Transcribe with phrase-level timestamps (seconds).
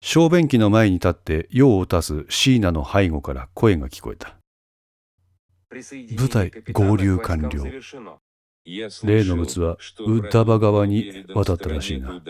[0.00, 4.36] 小便器の前に立って用を足すシーナの背後から声が聞こえた。
[6.16, 7.64] 部隊合流完了。
[9.04, 12.20] 例の物はウッダバ側に渡ったらしいな。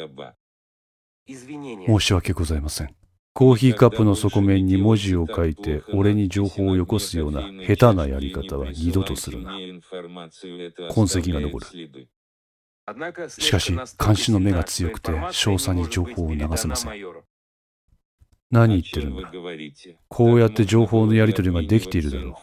[1.26, 2.94] 申し訳ございません。
[3.34, 9.52] コーヒーカップの底面に文字を書いて俺に情報をよこすような下手なやり方は二度とするな。
[10.90, 11.66] 痕跡が残る。
[13.28, 16.92] しかし、監視の目が強くて、詳細に情報を流せません。
[18.50, 19.30] 何言ってるんだ。
[20.08, 22.34] こうやって情報のやり取りができているだろう。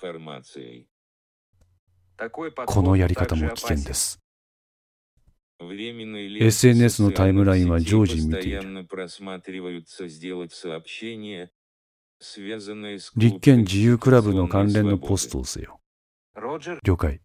[2.66, 4.20] このやり方も危険です。
[5.59, 8.88] SNS のタイムラインは常時見ている。
[13.16, 15.80] 立憲自由クラブの関連のポストをせよ。
[16.84, 17.22] 了解。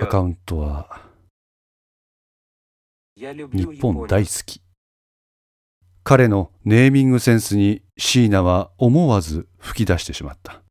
[0.00, 1.02] アカウントは
[3.16, 4.62] 日本大好き。
[6.08, 10.62] 彼のネーミングセンスに椎名は思わず吹き出してしまった。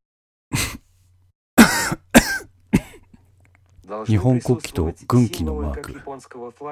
[4.04, 5.94] 日本国旗と軍旗のマーク、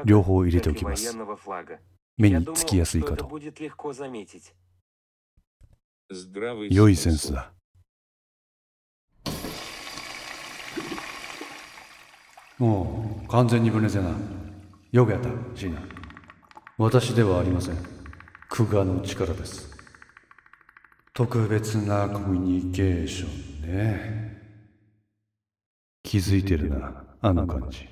[0.04, 1.16] 両方入れておきます。
[2.16, 3.30] 目につきやすいかと。
[6.68, 7.52] 良いセンスだ。
[12.58, 14.10] もう完全にブネゼな。
[14.90, 15.80] よくやった、シーナ。
[16.78, 17.95] 私ではありません。
[18.56, 19.68] クガの力です。
[21.12, 24.40] 特別なコミュニケーションね。
[26.02, 27.86] 気づいてるな、あの感じ。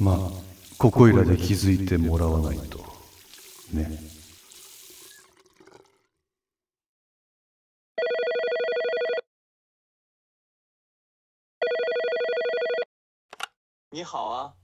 [0.00, 0.16] まあ、
[0.76, 2.78] ここいらで気づいてもらわないと。
[3.72, 4.17] ね。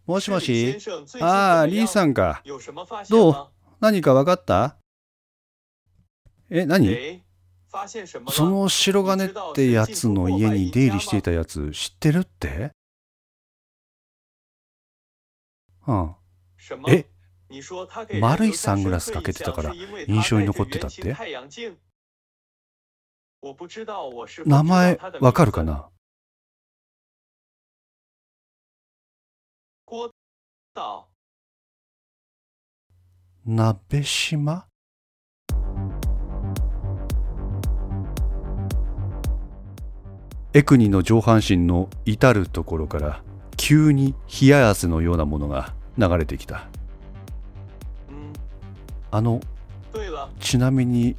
[0.07, 0.77] もしもし？
[1.21, 2.43] ああ、リーさんか。
[3.09, 3.49] どう？
[3.81, 4.77] 何か分かった？
[6.51, 7.23] え、何？
[8.31, 12.71] その白金ってやつの家に出入りしていたやつ知ってるって？
[15.87, 16.15] うん。
[16.89, 17.07] え？
[18.21, 19.75] 丸いサングラスかけてたから
[20.07, 21.17] 印象に残ってたって？
[24.47, 25.89] 名前わかるかな？
[33.47, 34.67] 鍋島？
[40.53, 43.23] エクニの上半身の至るところから
[43.57, 46.67] 急に冷や汗のようなものが流れてきた。
[49.13, 49.41] あの
[50.41, 51.15] ちなみに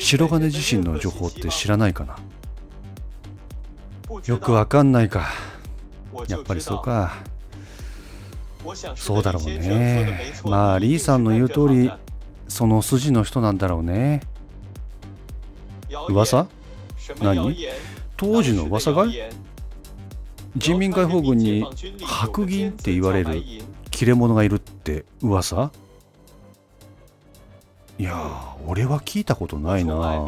[0.00, 2.18] 白金自身の情報って知らないかな？
[4.26, 5.28] よくわかんないか。
[6.26, 7.14] やっぱりそうか
[8.94, 10.32] そうだろうね。
[10.44, 11.90] まあリーさんの言う通り
[12.48, 14.22] その筋の人なんだろうね。
[16.08, 16.46] 噂？
[17.20, 17.56] 何？
[18.16, 19.06] 当時の噂が？
[19.06, 19.12] い
[20.56, 21.66] 人民解放軍に
[22.02, 23.42] 白銀って言われる
[23.90, 25.70] 切れ者がいるって噂？
[27.98, 30.24] いやー俺は聞いたことないな。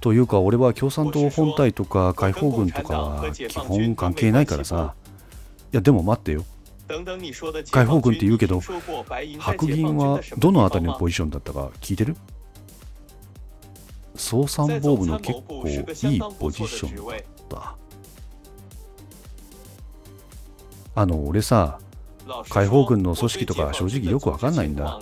[0.00, 4.94] というか俺は共産党本体とか解放軍とかは基本関係ないからさ。
[5.72, 6.44] いやでも待ってよ
[7.70, 8.60] 解放軍って言うけど
[9.40, 12.16] 白銀はどの辺りのポジションだったか聞いてる？
[14.14, 15.74] 総参謀部の結構い
[16.16, 17.76] いポジションだった。
[20.94, 21.78] あの俺さ
[22.48, 24.98] 解放軍の組織とか正直よくわかんないんだ。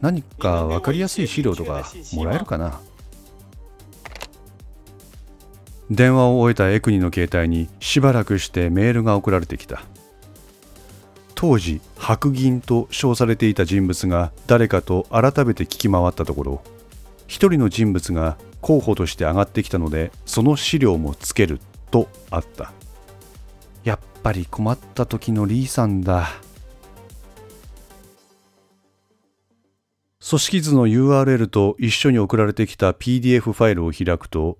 [0.00, 2.80] 何かわかりやすい資料とかもらえるかな？
[5.88, 9.82] 電話を終えたエクニの携帯にしばらくしてメールが送られてきた
[11.36, 16.62] 当時白銀と称されていた人物が誰かと改めて聞き回ったところ
[17.28, 21.60] 一人の人物が候補として上がってきたのでその資料もつける
[21.90, 22.72] とあった。
[23.84, 26.28] やっぱり困った時のリーさんだ。
[30.28, 34.58] 組織図の URL と一緒に送られてきた PDF ファイルを開くと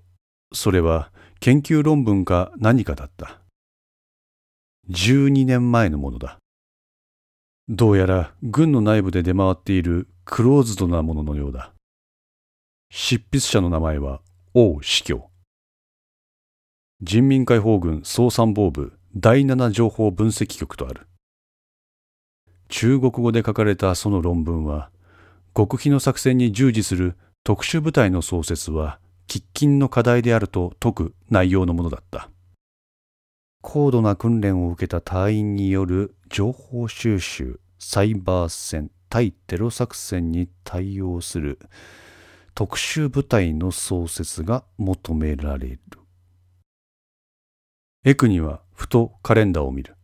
[0.53, 1.11] それは
[1.41, 3.41] 研究論文か何かだった。
[4.91, 6.39] 12年前のものだ。
[7.69, 11.73] どうやら軍の内部で出回っているクローズドなもののようだ。
[12.91, 14.21] 執筆者の名前は
[14.55, 15.31] 王司教。
[17.03, 21.09] 人民解放軍総参謀部第7情報分析局とある。
[22.69, 24.91] 中国語で書かれたその論文は
[25.57, 32.31] 極秘の作戦に従事する特殊部隊の創設は喫緊の課題であると説く内容のものだった。
[33.69, 41.59] 高度な訓練を受けた隊員による情報収集サイバー戦対テロ作戦に対応する
[42.55, 45.81] 特殊部隊の創設が求められる。
[48.05, 49.97] エクにはふとカレンダーを見る。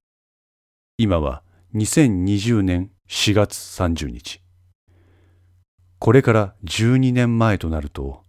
[0.98, 1.44] 今は
[1.76, 4.42] 2020年4月30日。
[6.00, 8.24] これから12年前となると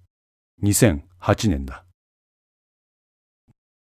[0.62, 1.86] 2008年だ。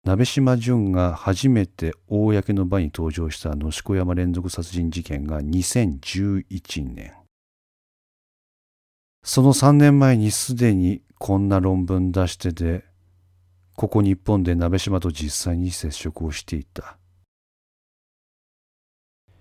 [0.07, 7.13] 鍋島淳が初めて公の場に登場した野子山連続殺人事件が2011年。
[9.25, 12.85] その3年前にすでにこんな論文出してて、
[13.75, 16.99] ここ日本で鍋島と実際に接触をしていた。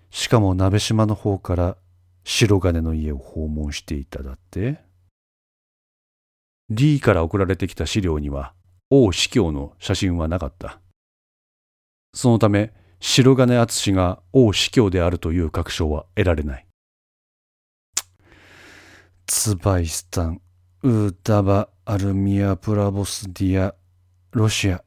[0.10, 1.78] しかも鍋島の方から
[2.24, 4.80] 白金の家を訪問していただって
[6.72, 8.56] ?D から送られてきた資料には
[8.98, 10.80] 王司教の写真はなかった。
[12.14, 16.66] そのため、白金敦が王司教であるという確証は得られない。
[19.28, 20.42] ツバイスタン、
[20.82, 23.76] ウーダバ、アルミア、プラボスディア、
[24.32, 24.82] ロシア。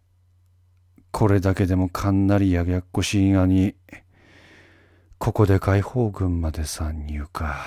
[1.11, 3.75] これだけでもかなりややっこしいがに、
[5.19, 7.66] ここで解放軍まで参入か。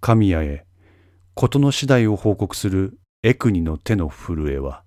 [0.00, 0.64] 神谷へ
[1.36, 4.84] 事の次第を報告するエクニの手の震えは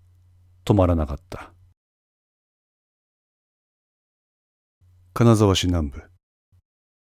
[0.63, 1.51] 止まらなかった。
[5.13, 6.01] 金沢市南部。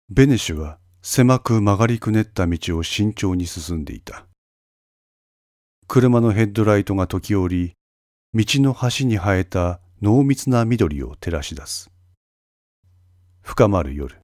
[0.10, 4.26] ベネシュは狭く曲がりくねった道を慎重に進んでいた。
[5.88, 7.74] 車のヘッドライトが時折、
[8.34, 11.92] 道の端に生えた濃密な緑を照らし出す。
[13.42, 14.16] 深まる夜。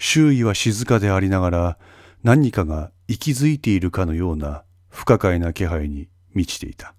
[0.00, 1.78] 周囲は静かでありながら、
[2.24, 6.94] 何かが息づいているかのような不可解な気配に満ちていた。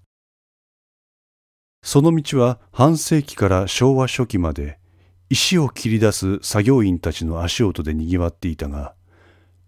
[1.82, 4.78] その道は半世紀から昭和初期まで
[5.30, 8.94] 石を切り出す作業員たちの足音で賑わっていたが、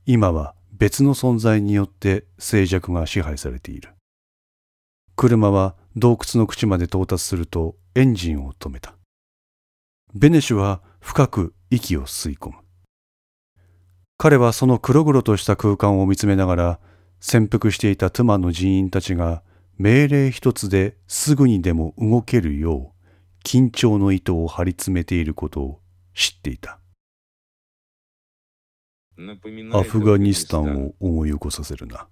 [0.07, 3.91] 今は別の存在によって静寂が支配されている。
[5.17, 8.95] 車は洞窟の口まで到達するとエンジンを止めた。
[10.15, 12.57] ベネシュは深く息を吸い込む。
[14.23, 16.81] 彼はその黒々とした空間を見つめながら
[17.21, 19.43] 潜伏していた妻の人員たちが
[19.79, 25.81] 命令一つですぐにでも動けるよう緊張の糸を張り詰めていることを
[26.15, 26.81] 知っていた。
[29.73, 32.07] アフガニスタンを思い起こさせるな。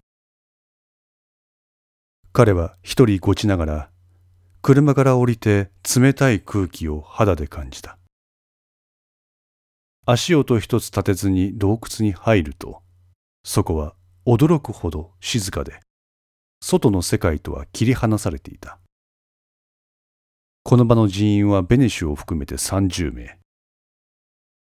[2.32, 3.90] 彼は一人ごちながら
[4.62, 7.97] 車から降りて冷たい空気を肌で感じた。
[10.10, 12.80] 足音一つ立てずに洞窟に入ると、
[13.44, 13.94] そこは
[14.26, 15.80] 驚くほど静かで、
[16.62, 18.78] 外の世界とは切り離されていた。
[20.62, 23.38] この場の人員はベネシュを含めて30名。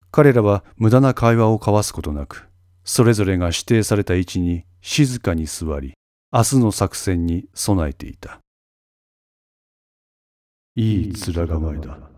[0.10, 2.50] 彼らは無駄な会話を交わすことなく、
[2.84, 5.94] それぞれが指定された位置に静かに座り、
[6.34, 8.40] 明日の作戦に備えていた。
[10.76, 12.17] いい面構えだ。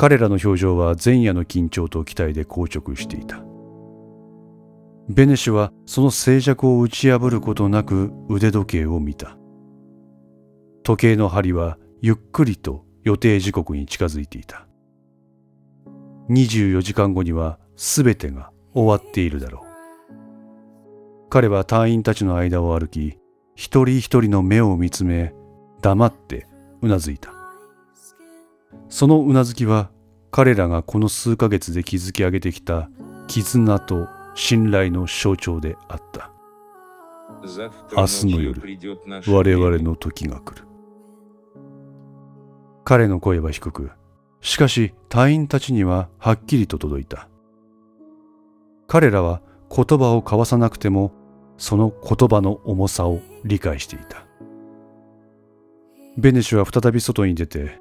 [0.00, 3.44] 彼らの表情は前夜の緊張と期待で硬直していた。
[5.10, 9.36] ベネシュはその静寂を打ち破ることなく腕時計を見た。
[10.84, 14.66] 時計の針はゆっくりと予定時刻に近づいていた。
[16.30, 20.14] 24時間後には全てが終わっているだろう。
[21.28, 23.18] 彼は隊員たちの間を歩き、
[23.54, 25.34] 一人一人の目を見つめ、
[25.82, 26.46] 黙って
[26.80, 27.39] うなずいた。
[28.88, 29.90] そのうなずきは
[30.30, 32.88] 彼らがこの数ヶ月で築き上げてきた
[33.26, 36.30] 絆と信頼の象徴であった。
[37.96, 38.60] 明日の夜、
[39.28, 40.64] 我々の時が来る。
[42.84, 43.90] 彼の声は低く、
[44.40, 47.28] しかし隊員たちにははっきりと届いた。
[48.86, 49.42] 彼らは
[49.74, 51.12] 言葉を交わさなくても、
[51.56, 54.26] その言葉の重さを理解していた。
[56.18, 57.80] ベネシュは再び外に出て、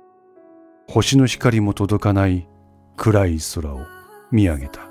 [0.91, 2.47] 星の光も届かない
[2.97, 3.81] 暗い空を
[4.31, 4.89] 見上げた。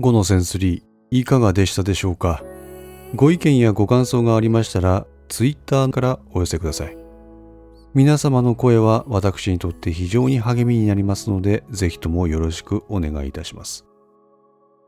[0.00, 2.42] 5のセンスリー、いかがでしたでしょうか？
[3.14, 6.96] ご意見やご感想がありましたら、ツイッターからお寄せください。
[7.92, 13.84] 皆様の声は私にとって非常に励みになりますので、ぜひともよろしくお願いいたします。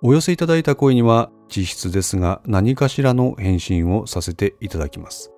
[0.01, 5.33] お寄せいただいた声には、実質ですが何かしらの返信をさせていただきます。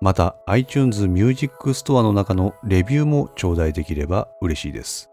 [0.00, 5.10] また iTunes Music Store の中のレビューも頂戴できれば嬉しいです。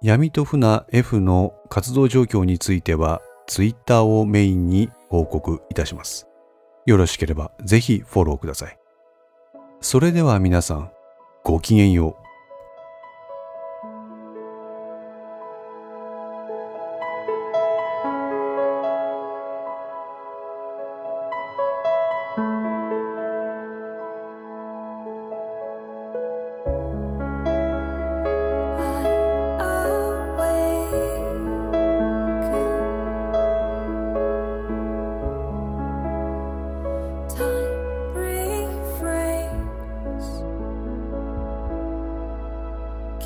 [0.00, 6.28] 闇と船 F の活動状況については Twitter をメインに報告いたします。
[6.86, 8.78] よろしければぜひフォローください。
[9.80, 10.90] それでは皆さん、
[11.44, 12.27] ごきげんよう。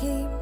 [0.03, 0.32] keep